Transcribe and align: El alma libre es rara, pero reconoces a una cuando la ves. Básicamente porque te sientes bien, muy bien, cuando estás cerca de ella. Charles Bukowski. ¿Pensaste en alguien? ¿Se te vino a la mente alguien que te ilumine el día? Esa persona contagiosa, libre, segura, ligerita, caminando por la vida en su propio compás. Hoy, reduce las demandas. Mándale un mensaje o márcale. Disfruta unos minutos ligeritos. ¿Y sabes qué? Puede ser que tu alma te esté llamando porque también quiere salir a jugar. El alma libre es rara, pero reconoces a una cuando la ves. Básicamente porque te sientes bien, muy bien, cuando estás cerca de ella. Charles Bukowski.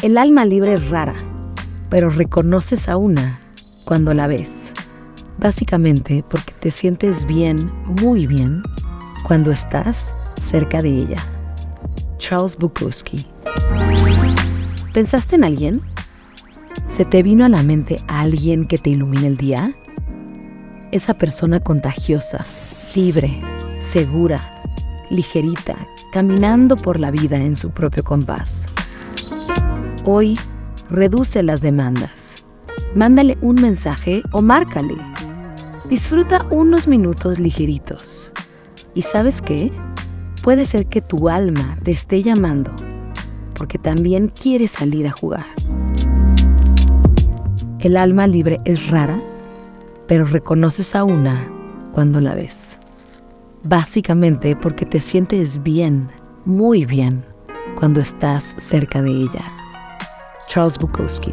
El 0.00 0.16
alma 0.16 0.44
libre 0.44 0.74
es 0.74 0.90
rara, 0.90 1.14
pero 1.90 2.08
reconoces 2.08 2.88
a 2.88 2.96
una 2.96 3.40
cuando 3.84 4.14
la 4.14 4.28
ves. 4.28 4.72
Básicamente 5.38 6.24
porque 6.30 6.52
te 6.52 6.70
sientes 6.70 7.24
bien, 7.24 7.72
muy 8.00 8.28
bien, 8.28 8.62
cuando 9.26 9.50
estás 9.50 10.36
cerca 10.40 10.82
de 10.82 10.90
ella. 10.90 11.26
Charles 12.18 12.56
Bukowski. 12.56 13.26
¿Pensaste 14.94 15.34
en 15.34 15.42
alguien? 15.42 15.82
¿Se 16.86 17.04
te 17.04 17.24
vino 17.24 17.44
a 17.44 17.48
la 17.48 17.64
mente 17.64 17.98
alguien 18.06 18.68
que 18.68 18.78
te 18.78 18.90
ilumine 18.90 19.26
el 19.26 19.36
día? 19.36 19.72
Esa 20.92 21.14
persona 21.14 21.58
contagiosa, 21.58 22.46
libre, 22.94 23.36
segura, 23.80 24.62
ligerita, 25.10 25.74
caminando 26.12 26.76
por 26.76 27.00
la 27.00 27.10
vida 27.10 27.36
en 27.36 27.56
su 27.56 27.70
propio 27.70 28.04
compás. 28.04 28.68
Hoy, 30.10 30.38
reduce 30.88 31.42
las 31.42 31.60
demandas. 31.60 32.42
Mándale 32.94 33.36
un 33.42 33.56
mensaje 33.56 34.22
o 34.32 34.40
márcale. 34.40 34.96
Disfruta 35.90 36.46
unos 36.48 36.88
minutos 36.88 37.38
ligeritos. 37.38 38.32
¿Y 38.94 39.02
sabes 39.02 39.42
qué? 39.42 39.70
Puede 40.42 40.64
ser 40.64 40.86
que 40.86 41.02
tu 41.02 41.28
alma 41.28 41.76
te 41.84 41.90
esté 41.90 42.22
llamando 42.22 42.74
porque 43.54 43.76
también 43.76 44.28
quiere 44.28 44.66
salir 44.66 45.06
a 45.06 45.10
jugar. 45.10 45.44
El 47.78 47.94
alma 47.98 48.26
libre 48.26 48.62
es 48.64 48.88
rara, 48.88 49.20
pero 50.06 50.24
reconoces 50.24 50.94
a 50.94 51.04
una 51.04 51.52
cuando 51.92 52.22
la 52.22 52.34
ves. 52.34 52.78
Básicamente 53.62 54.56
porque 54.56 54.86
te 54.86 55.02
sientes 55.02 55.62
bien, 55.62 56.08
muy 56.46 56.86
bien, 56.86 57.26
cuando 57.78 58.00
estás 58.00 58.54
cerca 58.56 59.02
de 59.02 59.10
ella. 59.10 59.67
Charles 60.58 60.76
Bukowski. 60.76 61.32